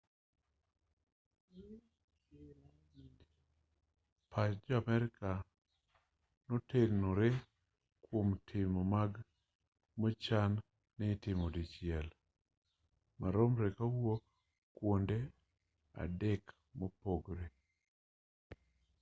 [4.31, 5.29] pach jo amerka
[6.47, 7.29] notenore
[8.03, 9.13] kwom timo monj
[9.99, 10.51] mochan
[10.97, 12.07] ni itimo dichiel
[13.19, 14.21] maromre kowuok
[14.77, 15.17] kwonde
[16.03, 16.43] adek
[16.77, 17.47] mopogore